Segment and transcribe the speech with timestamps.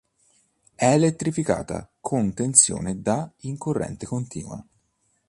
[0.73, 4.65] È elettrificata con tensione da in corrente continua.